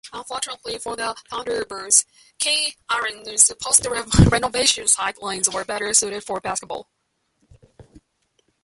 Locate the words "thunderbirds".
1.31-2.05